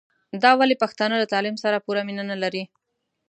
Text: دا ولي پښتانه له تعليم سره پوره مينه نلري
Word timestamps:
دا 0.43 0.51
ولي 0.59 0.75
پښتانه 0.83 1.15
له 1.21 1.25
تعليم 1.33 1.55
سره 1.63 1.83
پوره 1.85 2.01
مينه 2.07 2.23
نلري 2.31 2.63